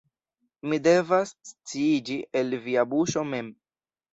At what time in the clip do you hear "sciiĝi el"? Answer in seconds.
1.49-2.59